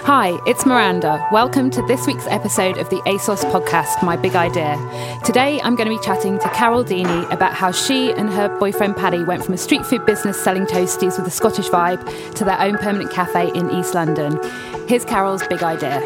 [0.00, 1.26] Hi, it's Miranda.
[1.30, 4.76] Welcome to this week's episode of the ASOS podcast, My Big Idea.
[5.24, 8.96] Today, I'm going to be chatting to Carol Deeney about how she and her boyfriend
[8.96, 12.04] Paddy went from a street food business selling toasties with a Scottish vibe
[12.34, 14.38] to their own permanent cafe in East London.
[14.88, 16.00] Here's Carol's big idea.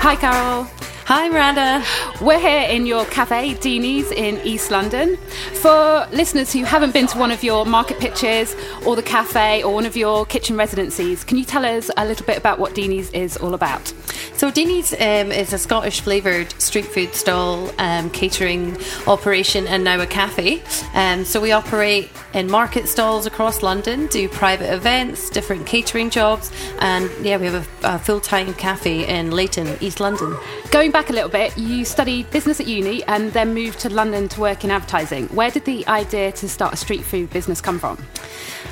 [0.00, 0.66] Hi, Carol.
[1.04, 1.84] Hi, Miranda.
[2.22, 5.16] We're here in your cafe, Deeney's, in East London.
[5.54, 8.54] For listeners who haven't been to one of your market pitches
[8.86, 12.24] or the cafe or one of your kitchen residencies, can you tell us a little
[12.24, 13.92] bit about what Deeney's is all about?
[14.34, 18.76] So, Deeney's um, is a Scottish flavoured street food stall, um, catering
[19.08, 20.62] operation, and now a cafe.
[20.94, 26.52] Um, so, we operate in market stalls across London, do private events, different catering jobs,
[26.78, 30.36] and yeah, we have a, a full time cafe in Leyton, East London.
[30.70, 34.28] Going back a little bit, you studied business at uni and then moved to London
[34.28, 35.28] to work in advertising.
[35.28, 37.96] Where did the idea to start a street food business come from?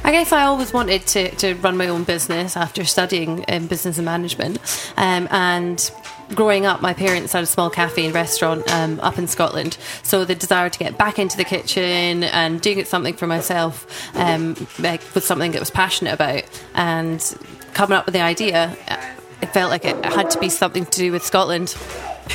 [0.04, 3.98] I guess I always wanted to, to run my own business after studying um, business
[3.98, 4.58] and management.
[4.96, 5.90] Um, and
[6.34, 9.76] growing up, my parents had a small cafe and restaurant um, up in Scotland.
[10.02, 14.54] So the desire to get back into the kitchen and doing something for myself um,
[15.14, 16.44] was something that was passionate about.
[16.74, 17.20] And
[17.74, 18.76] coming up with the idea,
[19.42, 21.74] it felt like it had to be something to do with Scotland.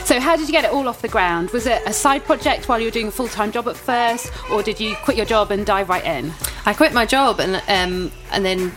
[0.04, 1.52] So, how did you get it all off the ground?
[1.52, 4.32] Was it a side project while you were doing a full time job at first,
[4.52, 6.32] or did you quit your job and dive right in?
[6.66, 8.72] I quit my job and um, and then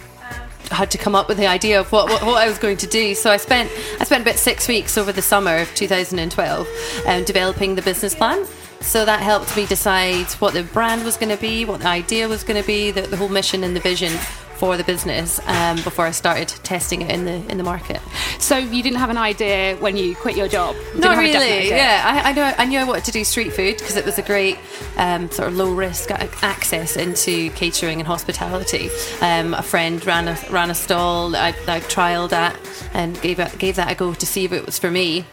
[0.70, 2.86] had to come up with the idea of what, what, what, I was going to
[2.86, 3.14] do.
[3.14, 6.68] So I spent I spent about six weeks over the summer of 2012
[7.06, 8.46] um, developing the business plan.
[8.80, 12.28] So that helped me decide what the brand was going to be, what the idea
[12.28, 14.12] was going to be, the, the whole mission and the vision
[14.58, 18.00] for the business um, before I started testing it in the in the market.
[18.38, 20.74] So you didn't have an idea when you quit your job?
[20.94, 21.68] You Not really.
[21.68, 22.54] Yeah, I, I, know.
[22.58, 24.58] I knew I wanted to do street food because it was a great
[24.96, 28.90] um, sort of low risk access into catering and hospitality.
[29.20, 31.36] Um, a friend ran a ran a stall.
[31.36, 32.58] I, I trialed that
[32.92, 35.24] and gave it, gave that a go to see if it was for me.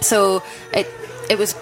[0.00, 0.88] So it
[1.30, 1.54] it was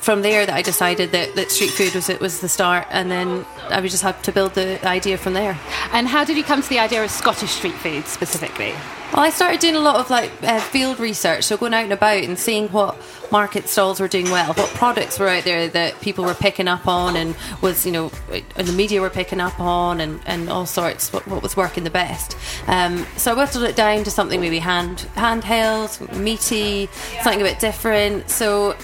[0.00, 3.10] from there that I decided that, that street food was it was the start, and
[3.10, 5.58] then I would just had to build the idea from there.
[5.92, 8.74] And how did you come to the idea of Scottish street food specifically?
[9.12, 11.92] Well, I started doing a lot of like uh, field research, so going out and
[11.92, 12.96] about and seeing what
[13.32, 16.86] market stalls were doing well, what products were out there that people were picking up
[16.86, 20.64] on, and was you know, and the media were picking up on, and, and all
[20.64, 21.12] sorts.
[21.12, 22.36] What, what was working the best?
[22.68, 26.88] Um, so I whittled it down to something maybe hand handheld, meaty,
[27.22, 28.30] something a bit different.
[28.30, 28.76] So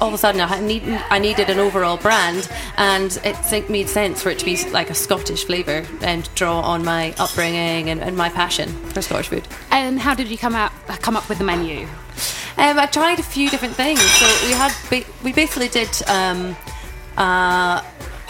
[0.00, 4.22] all of a sudden I, need, I needed an overall brand, and it made sense
[4.22, 8.16] for it to be like a Scottish flavour and draw on my upbringing and, and,
[8.16, 9.46] my passion for Scottish food.
[9.70, 11.86] And how did you come out come up with the menu?
[12.56, 14.00] Um, I tried a few different things.
[14.00, 14.72] So we had
[15.22, 15.90] we basically did.
[16.08, 16.56] Um,
[17.16, 17.82] uh,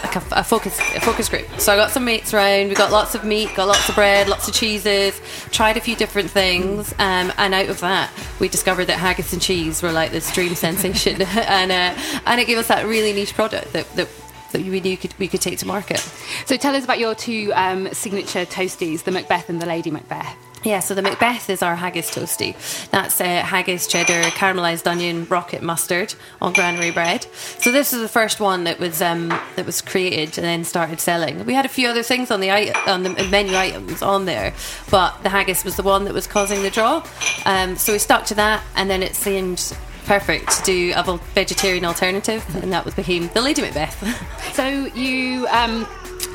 [0.03, 1.47] like a, a, focus a focus group.
[1.59, 2.69] So I got some mates around.
[2.69, 5.19] We got lots of meat, got lots of bread, lots of cheeses.
[5.51, 9.41] Tried a few different things, um, and out of that, we discovered that haggis and
[9.41, 13.33] cheese were like this dream sensation, and uh, and it gave us that really niche
[13.33, 13.89] product that.
[13.95, 14.07] that
[14.51, 15.99] that we knew could, we could take to market.
[16.45, 20.37] So tell us about your two um, signature toasties, the Macbeth and the Lady Macbeth.
[20.65, 22.55] Yeah, so the Macbeth is our haggis toasty.
[22.89, 27.27] That's uh, haggis, cheddar, caramelized onion, rocket mustard on granary bread.
[27.59, 30.99] So this is the first one that was um, that was created and then started
[30.99, 31.45] selling.
[31.45, 32.49] We had a few other things on the
[32.89, 34.55] on the menu items on there,
[34.89, 37.05] but the haggis was the one that was causing the draw.
[37.45, 41.85] Um, so we stuck to that, and then it seemed perfect to do a vegetarian
[41.85, 44.53] alternative, and that was became the Lady Macbeth.
[44.55, 45.85] so you um,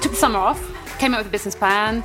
[0.00, 2.04] took the summer off, came up with a business plan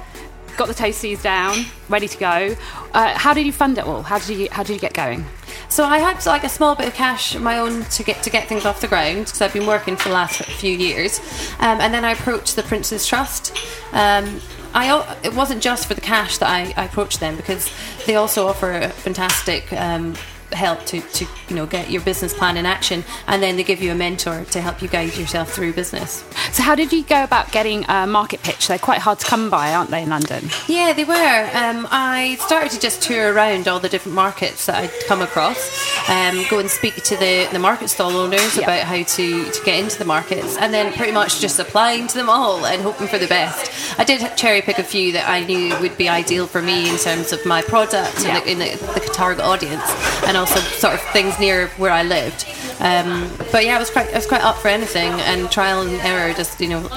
[0.57, 2.55] got the toasties down, ready to go.
[2.93, 4.03] Uh, how did you fund it all?
[4.03, 5.25] How did you how did you get going?
[5.69, 8.29] So I had like a small bit of cash of my own to get to
[8.29, 11.19] get things off the ground because I've been working for the last few years,
[11.59, 13.55] um, and then I approached the Prince's Trust.
[13.91, 14.41] Um,
[14.73, 17.71] I, it wasn't just for the cash that I, I, approached them because
[18.05, 20.15] they also offer fantastic um,
[20.51, 23.81] help to, to you know get your business plan in action and then they give
[23.81, 26.23] you a mentor to help you guide yourself through business.
[26.51, 28.67] So how did you go about getting a market pitch?
[28.67, 30.49] They're quite hard to come by aren't they in london?
[30.67, 31.49] Yeah they were.
[31.53, 36.09] Um, i started to just tour around all the different markets that i'd come across
[36.09, 39.83] um, go and speak to the, the market stall owners about how to, to get
[39.83, 43.17] into the markets and then pretty much just applying to them all and hoping for
[43.17, 43.99] the best.
[43.99, 46.97] I did cherry pick a few that i knew would be ideal for me in
[46.97, 48.37] terms of my product yeah.
[48.37, 49.83] and the, in the, the target audience
[50.25, 52.45] and also sort of things near where I lived.
[52.79, 55.99] Um, but yeah, I was quite I was quite up for anything, and trial and
[56.01, 56.89] error just you know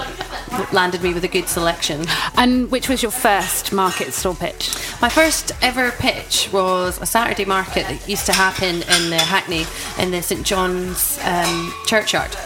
[0.73, 2.05] landed me with a good selection.
[2.37, 4.75] And which was your first market stall pitch?
[5.01, 9.65] My first ever pitch was a Saturday market that used to happen in Hackney
[9.99, 12.37] in the St John's um, churchyard.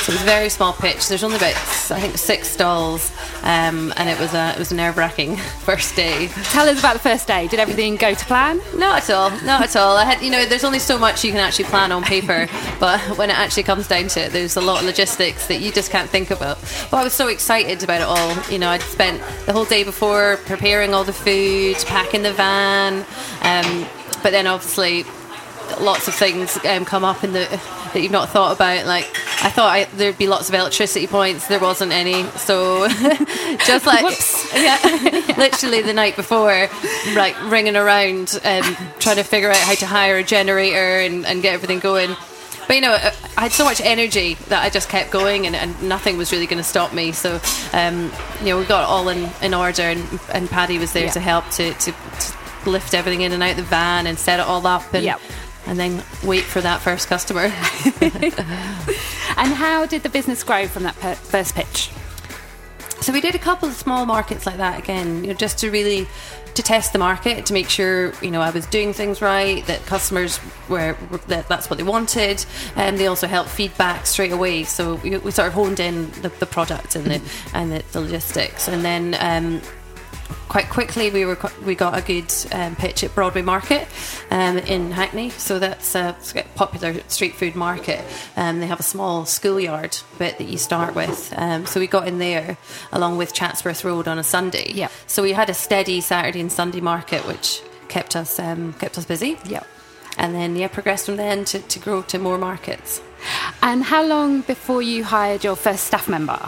[0.00, 1.08] So it was a very small pitch.
[1.08, 3.12] There's only about I think six stalls,
[3.42, 6.28] um, and it was a it was a nerve wracking first day.
[6.44, 7.46] Tell us about the first day.
[7.48, 8.62] Did everything go to plan?
[8.74, 9.30] Not at all.
[9.44, 9.98] Not at all.
[9.98, 12.48] I had you know there's only so much you can actually plan on paper,
[12.80, 15.70] but when it actually comes down to it, there's a lot of logistics that you
[15.70, 16.58] just can't think about.
[16.90, 18.50] But I was so excited about it all.
[18.50, 23.04] You know, I'd spent the whole day before preparing all the food, packing the van,
[23.42, 23.86] um,
[24.22, 25.04] but then obviously
[25.78, 27.60] lots of things um, come up in the
[27.92, 28.86] that you've not thought about.
[28.86, 29.06] Like
[29.42, 32.24] I thought I, there'd be lots of electricity points, there wasn't any.
[32.30, 32.88] So
[33.66, 34.04] just like
[34.54, 34.78] yeah,
[35.38, 36.68] literally the night before,
[37.14, 41.40] like ringing around, um, trying to figure out how to hire a generator and, and
[41.40, 42.14] get everything going.
[42.66, 45.82] But you know, I had so much energy that I just kept going, and, and
[45.82, 47.10] nothing was really going to stop me.
[47.10, 47.40] So,
[47.72, 51.06] um, you know, we got it all in, in order, and, and Paddy was there
[51.06, 51.12] yeah.
[51.12, 52.36] to help to, to, to,
[52.66, 54.92] lift everything in and out the van and set it all up.
[54.92, 55.20] And yep
[55.70, 57.42] and then wait for that first customer.
[59.36, 61.90] and how did the business grow from that per- first pitch?
[63.00, 65.70] So we did a couple of small markets like that again, you know, just to
[65.70, 66.08] really
[66.54, 69.86] to test the market to make sure you know I was doing things right, that
[69.86, 70.96] customers were
[71.28, 72.44] that that's what they wanted,
[72.74, 74.64] and they also helped feedback straight away.
[74.64, 77.22] So we, we sort of honed in the, the product and the
[77.54, 79.16] and the, the logistics, and then.
[79.20, 79.62] Um,
[80.48, 83.86] quite quickly we were we got a good um, pitch at Broadway Market
[84.30, 85.30] um, in Hackney.
[85.30, 86.16] So that's a
[86.54, 88.04] popular street food market.
[88.36, 91.32] Um, they have a small schoolyard bit that you start with.
[91.36, 92.56] Um, so we got in there
[92.92, 94.72] along with Chatsworth Road on a Sunday.
[94.72, 94.88] Yeah.
[95.06, 99.04] So we had a steady Saturday and Sunday market, which kept us um, kept us
[99.04, 99.38] busy.
[99.44, 99.62] Yeah.
[100.18, 103.00] And then yeah, progressed from then to, to grow to more markets.
[103.62, 106.40] And how long before you hired your first staff member?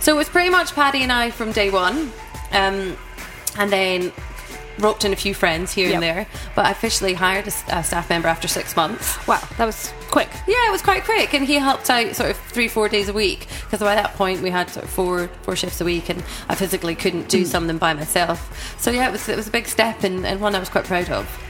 [0.00, 2.10] So it was pretty much Paddy and I from day one.
[2.52, 2.96] Um,
[3.58, 4.12] and then
[4.78, 5.94] roped in a few friends here yep.
[5.94, 6.26] and there.
[6.54, 9.26] But I officially hired a, a, staff member after six months.
[9.26, 10.28] Wow, that was quick.
[10.46, 13.12] Yeah, it was quite quick, and he helped out sort of three, four days a
[13.12, 16.22] week because by that point we had sort of four, four shifts a week, and
[16.48, 17.46] I physically couldn't do mm.
[17.46, 18.76] some of them by myself.
[18.80, 20.84] So yeah, it was it was a big step and, and one I was quite
[20.84, 21.44] proud of.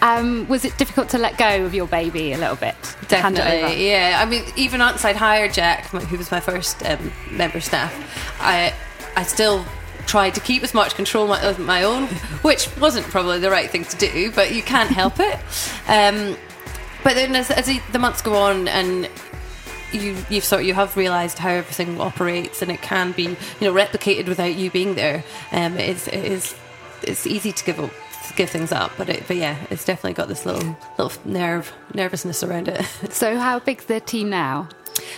[0.00, 2.74] Um, was it difficult to let go of your baby a little bit?
[3.08, 4.18] Definitely, yeah.
[4.22, 7.92] I mean, even once I'd hired Jack, who was my first um, member staff,
[8.40, 8.74] I
[9.16, 9.64] I still
[10.10, 12.08] tried to keep as much control of my own,
[12.42, 15.36] which wasn't probably the right thing to do, but you can't help it.
[15.86, 16.36] Um,
[17.04, 19.08] but then as, as the months go on and
[19.92, 23.36] you you've sort of, you have realised how everything operates and it can be you
[23.60, 25.22] know replicated without you being there.
[25.52, 26.56] Um, it is it is
[27.04, 27.90] it's easy to give up
[28.34, 32.42] give things up, but it, but yeah, it's definitely got this little little nerve nervousness
[32.42, 32.84] around it.
[33.12, 34.68] So how big's the team now?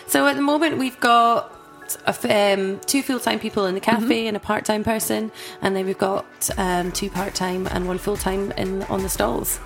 [0.06, 1.61] So at the moment we've got
[2.06, 4.28] um, two full time people in the cafe mm-hmm.
[4.28, 5.30] and a part time person,
[5.60, 9.08] and then we've got um, two part time and one full time in on the
[9.08, 9.60] stalls.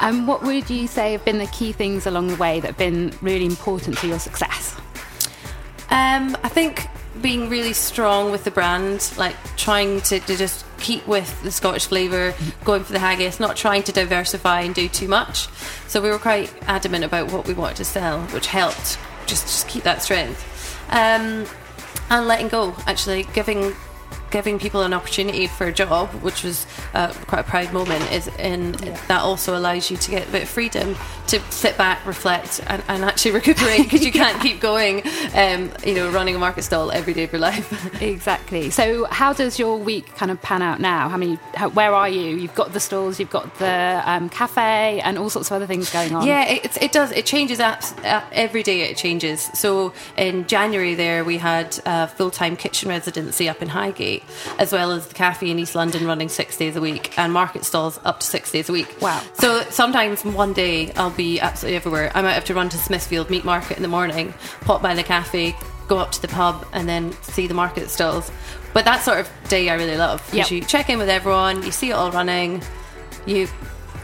[0.00, 2.68] And um, what would you say have been the key things along the way that
[2.68, 4.76] have been really important to your success?
[5.90, 6.88] Um, I think
[7.20, 11.86] being really strong with the brand, like trying to, to just keep with the Scottish
[11.86, 12.34] flavour,
[12.64, 15.48] going for the haggis, not trying to diversify and do too much.
[15.88, 19.68] So we were quite adamant about what we wanted to sell, which helped just, just
[19.68, 20.48] keep that strength.
[20.92, 21.46] Um,
[22.10, 23.74] and letting go, actually giving
[24.32, 28.26] giving people an opportunity for a job, which was uh, quite a proud moment, is
[28.38, 28.98] in yeah.
[29.06, 30.96] that also allows you to get a bit of freedom
[31.28, 35.02] to sit back, reflect, and, and actually recuperate because you can't keep going,
[35.34, 38.02] um, you know, running a market stall every day of your life.
[38.02, 38.70] exactly.
[38.70, 41.08] So, how does your week kind of pan out now?
[41.08, 41.38] How many?
[41.54, 42.36] How, where are you?
[42.36, 45.90] You've got the stalls, you've got the um, cafe, and all sorts of other things
[45.90, 46.26] going on.
[46.26, 47.12] Yeah, it, it does.
[47.12, 48.80] It changes apps, uh, every day.
[48.82, 49.42] It changes.
[49.54, 54.21] So in January, there we had a full time kitchen residency up in Highgate
[54.58, 57.64] as well as the cafe in East London running six days a week and market
[57.64, 58.94] stalls up to six days a week.
[59.00, 59.22] Wow.
[59.34, 62.10] So sometimes one day I'll be absolutely everywhere.
[62.14, 65.02] I might have to run to Smithfield Meat Market in the morning, pop by the
[65.02, 65.54] cafe,
[65.88, 68.30] go up to the pub, and then see the market stalls.
[68.72, 70.22] But that sort of day I really love.
[70.32, 70.50] Yep.
[70.50, 72.62] You check in with everyone, you see it all running,
[73.26, 73.48] you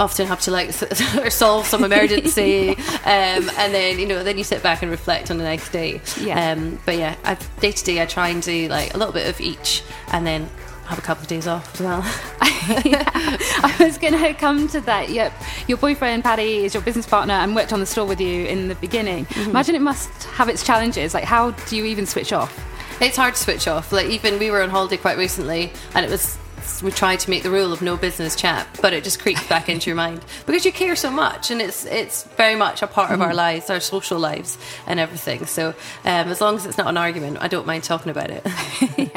[0.01, 0.73] often have to like
[1.31, 5.39] solve some emergency, um, and then you know then you sit back and reflect on
[5.39, 6.01] the next day.
[6.21, 6.53] Yeah.
[6.53, 7.17] Um, but yeah,
[7.61, 10.49] day to day I try and do like a little bit of each, and then
[10.87, 12.01] have a couple of days off as well.
[12.41, 15.11] I was going to come to that.
[15.11, 15.33] Yep,
[15.67, 18.69] your boyfriend Paddy is your business partner and worked on the store with you in
[18.69, 19.27] the beginning.
[19.27, 19.51] Mm-hmm.
[19.51, 21.13] Imagine it must have its challenges.
[21.13, 22.65] Like, how do you even switch off?
[23.01, 23.93] It's hard to switch off.
[23.93, 26.39] Like even we were on holiday quite recently, and it was
[26.83, 29.69] we try to make the rule of no business chat, but it just creeps back
[29.69, 33.11] into your mind because you care so much, and it's it's very much a part
[33.11, 35.47] of our lives, our social lives, and everything.
[35.47, 35.69] So
[36.05, 38.47] um, as long as it's not an argument, I don't mind talking about it.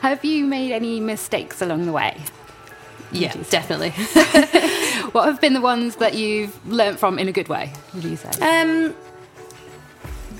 [0.00, 2.20] Have you made any mistakes along the way?
[3.12, 3.94] yeah, definitely.
[5.12, 7.72] What have been the ones that you've learnt from in a good way?
[7.94, 8.28] Would you say?
[8.40, 8.94] Um,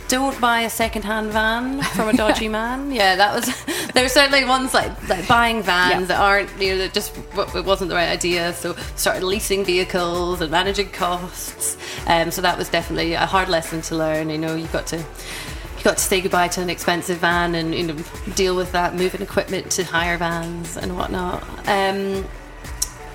[0.08, 2.90] don't buy a second-hand van from a dodgy man.
[2.92, 3.64] Yeah, that was.
[3.94, 6.06] There were certainly ones like like buying vans Yeah.
[6.08, 8.52] that aren't you know that just it wasn't the right idea.
[8.52, 11.76] So started leasing vehicles and managing costs.
[12.06, 14.28] Um, so that was definitely a hard lesson to learn.
[14.30, 17.74] You know, you got to you got to say goodbye to an expensive van and
[17.74, 17.96] you know
[18.36, 21.42] deal with that, moving equipment to hire vans and whatnot.
[21.66, 22.24] Um,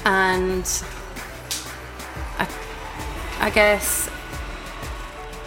[0.05, 0.65] and
[2.39, 2.47] I,
[3.39, 4.09] I guess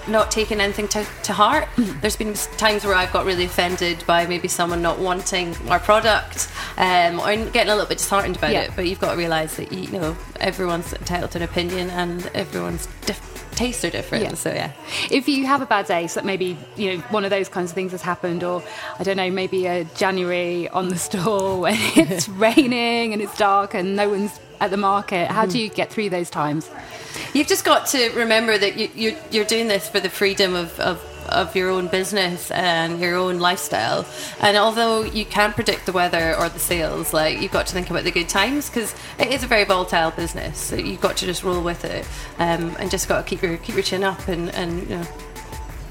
[0.08, 1.68] not taking anything to, to heart.
[1.76, 6.48] There's been times where I've got really offended by maybe someone not wanting our product
[6.76, 8.62] um, or getting a little bit disheartened about Yeah.
[8.62, 8.70] it.
[8.76, 12.88] But you've got to realise that you know everyone's entitled to an opinion and everyone's
[13.56, 14.22] tastes are different.
[14.24, 14.34] Yeah.
[14.34, 14.72] So yeah,
[15.10, 17.70] if you have a bad day, so that maybe you know one of those kinds
[17.70, 18.62] of things has happened, or
[18.98, 23.74] I don't know, maybe a January on the store when it's raining and it's dark
[23.74, 25.30] and no one's at the market.
[25.30, 26.70] How do you get through those times?
[27.36, 30.80] You've just got to remember that you, you're, you're doing this for the freedom of,
[30.80, 34.06] of, of your own business and your own lifestyle.
[34.40, 37.90] And although you can't predict the weather or the sales, like you've got to think
[37.90, 40.58] about the good times because it is a very volatile business.
[40.58, 43.58] So you've got to just roll with it um, and just got to keep your
[43.58, 45.06] keep your chin up and, and you know,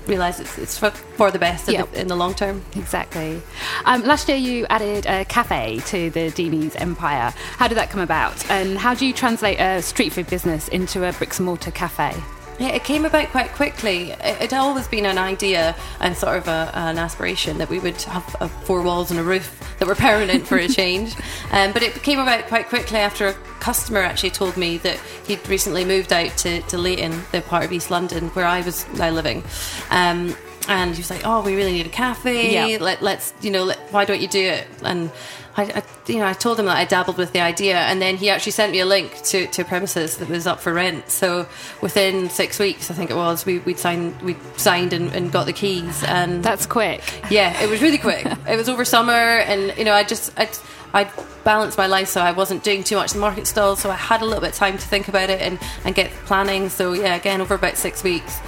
[0.07, 2.63] realize it's, it's for, for the best in, the, in the long term.
[2.75, 3.41] Exactly.
[3.85, 7.33] Um, last year, you added a cafe to the Deeney's empire.
[7.57, 8.49] How did that come about?
[8.49, 12.13] And how do you translate a street food business into a bricks and mortar cafe?
[12.59, 14.11] Yeah, it came about quite quickly.
[14.11, 18.01] It had always been an idea and sort of a, an aspiration that we would
[18.03, 21.15] have uh, four walls and a roof that were permanent for a change.
[21.51, 25.45] Um, but it came about quite quickly after a customer actually told me that he'd
[25.49, 29.09] recently moved out to, to Leyton, the part of East London where I was now
[29.09, 29.43] living.
[29.89, 30.35] Um,
[30.67, 32.53] and he was like, "Oh, we really need a cafe.
[32.53, 32.77] Yeah.
[32.79, 35.11] Let, let's, you know, let, why don't you do it?" And
[35.57, 38.17] I, I, you know, I told him that I dabbled with the idea, and then
[38.17, 41.09] he actually sent me a link to, to premises that was up for rent.
[41.09, 41.47] So
[41.81, 45.45] within six weeks, I think it was, we we signed we signed and, and got
[45.45, 47.01] the keys, and That's quick.
[47.29, 48.25] yeah, it was really quick.
[48.47, 50.49] it was over summer, and you know, I just I
[50.93, 51.09] I
[51.43, 53.95] balanced my life so I wasn't doing too much in the market stall, so I
[53.95, 56.69] had a little bit of time to think about it and and get planning.
[56.69, 58.39] So yeah, again, over about six weeks.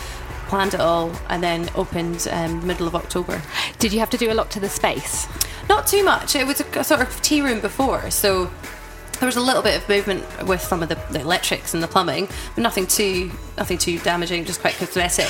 [0.48, 3.42] Planned it all and then opened um, middle of October.
[3.80, 5.28] Did you have to do a lot to the space?
[5.70, 6.36] Not too much.
[6.36, 8.50] It was a, a sort of tea room before, so
[9.20, 11.88] there was a little bit of movement with some of the, the electrics and the
[11.88, 15.28] plumbing, but nothing too nothing too damaging, just quite cosmetic.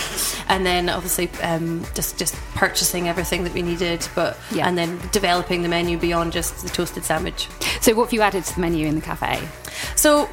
[0.50, 4.68] And then obviously um, just just purchasing everything that we needed, but Yeah.
[4.68, 7.48] and then developing the menu beyond just the toasted sandwich.
[7.82, 9.48] So, what have you added to the menu in the cafe?
[9.96, 10.30] So,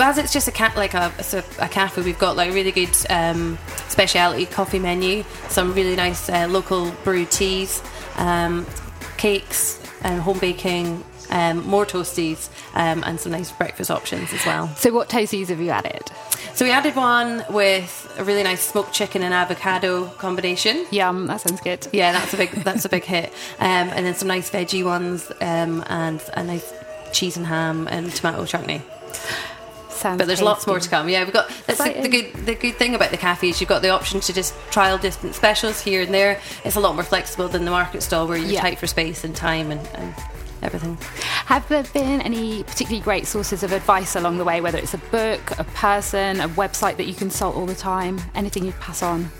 [0.00, 2.96] as it's just a cat like a, a, a cafe, we've got like really good
[3.10, 7.82] um, specialty coffee menu, some really nice uh, local brewed teas,
[8.16, 8.66] um,
[9.16, 14.68] cakes, and home baking, um, more toasties, um, and some nice breakfast options as well.
[14.76, 16.10] So, what toasties have you added?
[16.54, 20.86] So we added one with a really nice smoked chicken and avocado combination.
[20.90, 21.86] Yum, that sounds good.
[21.92, 23.32] Yeah, that's a big that's a big hit.
[23.60, 26.72] Um, and then some nice veggie ones, um, and a nice
[27.12, 28.82] cheese and ham and tomato chutney.
[29.98, 31.08] Sounds But there's lots more to come.
[31.08, 33.68] Yeah, we've got that's the, the good the good thing about the cafe is you've
[33.68, 36.40] got the option to just trial different specials here and there.
[36.64, 38.60] It's a lot more flexible than the market stall where you're Yeah.
[38.62, 40.14] tight for space and time and, and
[40.62, 40.96] everything.
[41.46, 44.98] Have there been any particularly great sources of advice along the way, whether it's a
[44.98, 48.20] book, a person, a website that you consult all the time?
[48.34, 49.30] Anything you'd pass on?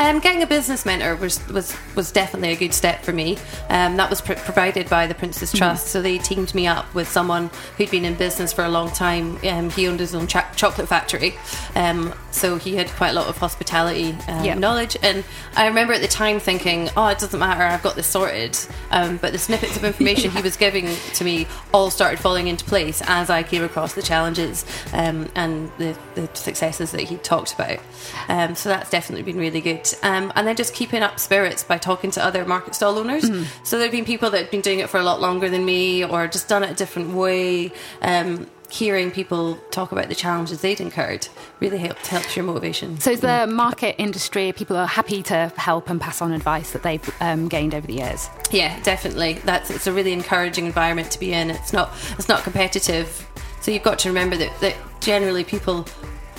[0.00, 3.36] Um, getting a business mentor was, was, was definitely a good step for me.
[3.68, 5.88] Um, that was pr- provided by the Prince's Trust.
[5.88, 9.38] So they teamed me up with someone who'd been in business for a long time.
[9.46, 11.34] Um, he owned his own cho- chocolate factory.
[11.74, 14.54] Um, so he had quite a lot of hospitality um, Yeah.
[14.54, 14.96] knowledge.
[15.02, 15.22] And
[15.54, 18.58] I remember at the time thinking, oh, it doesn't matter, I've got this sorted.
[18.90, 22.64] Um, but the snippets of information he was giving to me all started falling into
[22.64, 24.64] place as I came across the challenges
[24.94, 27.80] um, and the, the successes that he talked about.
[28.28, 29.88] Um, so that's definitely been really good.
[30.02, 33.28] Um, and then just keeping up spirits by talking to other market stall owners.
[33.62, 35.64] So there have been people that have been doing it for a lot longer than
[35.64, 37.72] me or just done it a different way.
[38.02, 41.26] Um, hearing people talk about the challenges they'd incurred
[41.58, 42.98] really helped helps your motivation.
[43.00, 46.82] So, is the market industry people are happy to help and pass on advice that
[46.82, 48.28] they've um, gained over the years?
[48.50, 49.34] Yeah, definitely.
[49.44, 51.50] That's it's a really encouraging environment to be in.
[51.50, 53.26] It's not it's not competitive.
[53.60, 55.86] So you've got to remember that, that generally people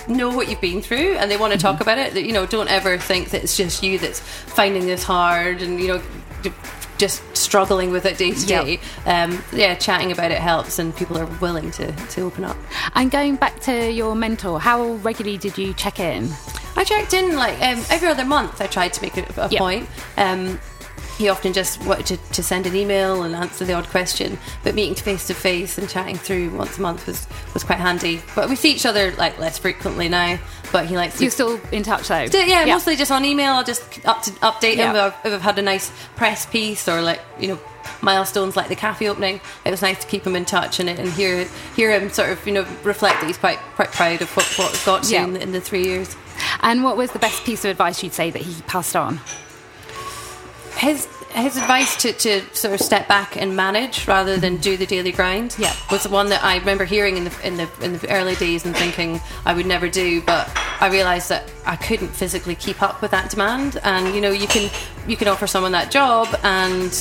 [0.08, 1.84] know what you've been through and they want to talk mm-hmm.
[1.84, 2.14] about it.
[2.14, 5.80] That you know, don't ever think that it's just you that's finding this hard and
[5.80, 6.02] you know
[7.02, 8.80] just struggling with it day to day.
[9.08, 12.56] Um, yeah, chatting about it helps, and people are willing to, to open up.
[12.94, 16.30] And going back to your mentor, how regularly did you check in?
[16.76, 18.62] I checked in like um, every other month.
[18.62, 19.60] I tried to make a, a yep.
[19.60, 19.90] point.
[20.16, 20.60] Um,
[21.22, 24.74] he often just wanted to, to, send an email and answer the odd question, but
[24.74, 28.22] meeting face to face and chatting through once a month was, was quite handy.
[28.36, 30.40] But we see each other like less frequently now.
[30.72, 31.22] But he likes.
[31.22, 32.26] You're still in touch though.
[32.32, 33.54] yeah, yeah, mostly just on email.
[33.54, 35.14] I'll just up to update him yeah.
[35.24, 37.60] if I've had a nice press piece or like you know
[38.02, 39.42] milestones like the cafe opening.
[39.64, 42.48] It was nice to keep him in touch and, and hear hear him sort of
[42.48, 45.26] you know reflect that he's quite quite proud of what what got to yeah.
[45.26, 46.16] in, in the three years.
[46.62, 49.20] And what was the best piece of advice you'd say that he passed on?
[50.78, 54.86] His his advice to, to sort of step back and manage rather than do the
[54.86, 55.74] daily grind yeah.
[55.90, 58.66] was the one that I remember hearing in the in the in the early days
[58.66, 63.02] and thinking I would never do but I realized that I couldn't physically keep up
[63.02, 64.70] with that demand and you know you can
[65.08, 66.92] you can offer someone that job and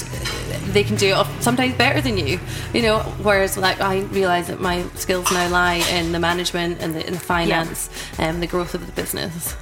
[0.72, 2.38] they can do it sometimes better than you
[2.72, 6.94] you know whereas like I realize that my skills now lie in the management and
[6.94, 8.28] the, in the finance yeah.
[8.28, 9.56] and the growth of the business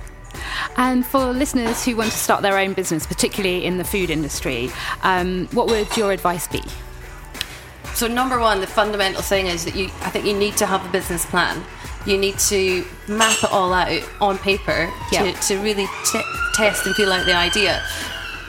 [0.77, 4.71] and for listeners who want to start their own business, particularly in the food industry,
[5.03, 6.63] um, what would your advice be?
[7.95, 10.85] So, number one, the fundamental thing is that you, I think you need to have
[10.87, 11.65] a business plan.
[12.07, 14.91] You need to map it all out on paper
[15.25, 16.23] to, to really t-
[16.55, 17.83] test and feel out the idea.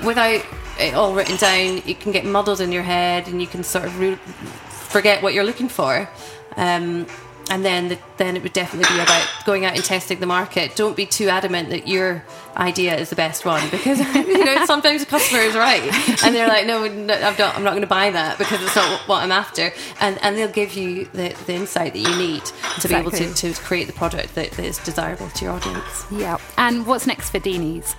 [0.05, 0.45] Without
[0.79, 3.85] it all written down, you can get muddled in your head and you can sort
[3.85, 4.19] of re-
[4.67, 6.07] forget what you're looking for.
[6.55, 7.07] Um,
[7.49, 10.75] and then the, then it would definitely be about going out and testing the market.
[10.75, 12.23] Don't be too adamant that your
[12.55, 15.81] idea is the best one because you know sometimes the customer is right
[16.23, 18.75] and they're like, no, no I'm not, I'm not going to buy that because it's
[18.75, 22.45] not what I'm after, and and they'll give you the, the insight that you need
[22.45, 23.19] to exactly.
[23.19, 26.05] be able to, to create the product that, that is desirable to your audience.
[26.11, 26.37] Yeah.
[26.57, 27.95] And what's next for Deeney's?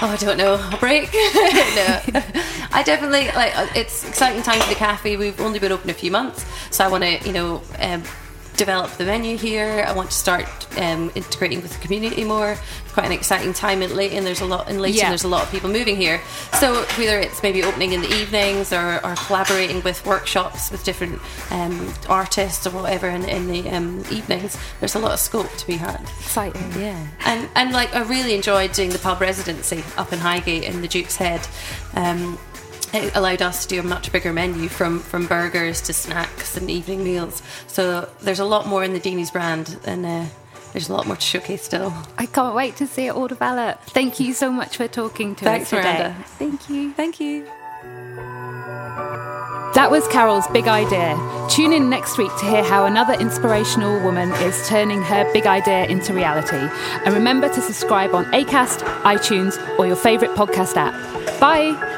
[0.00, 0.54] Oh, I don't know.
[0.54, 1.12] A break?
[1.12, 2.22] no.
[2.70, 3.52] I definitely like.
[3.76, 5.16] It's exciting time for the cafe.
[5.16, 8.04] We've only been open a few months, so I want to, you know, um,
[8.58, 9.84] develop the menu here.
[9.86, 10.46] I want to start
[10.78, 12.52] um, integrating with the community more.
[12.52, 14.24] It's quite an exciting time in Leyton.
[14.24, 14.98] There's a lot in Leyton.
[14.98, 15.08] Yeah.
[15.08, 16.20] There's a lot of people moving here.
[16.58, 21.20] So whether it's maybe opening in the evenings or, or collaborating with workshops with different
[21.50, 25.66] um, artists or whatever in, in the um, evenings, there's a lot of scope to
[25.66, 26.00] be had.
[26.00, 27.06] Exciting, yeah.
[27.24, 30.88] And and like I really enjoyed doing the pub residency up in Highgate in the
[30.88, 31.46] Duke's Head.
[31.94, 32.38] Um,
[32.94, 36.70] it allowed us to do a much bigger menu from from burgers to snacks and
[36.70, 37.42] evening meals.
[37.66, 40.24] So there's a lot more in the Deeney's brand, and uh,
[40.72, 41.92] there's a lot more to showcase still.
[42.16, 43.82] I can't wait to see it all develop.
[43.84, 45.98] Thank you so much for talking to Thanks, us today.
[45.98, 46.24] Miranda.
[46.24, 46.92] Thank you.
[46.92, 47.46] Thank you.
[49.74, 51.16] That was Carol's big idea.
[51.50, 55.86] Tune in next week to hear how another inspirational woman is turning her big idea
[55.86, 56.56] into reality.
[57.04, 60.94] And remember to subscribe on ACAST, iTunes, or your favourite podcast app.
[61.38, 61.97] Bye.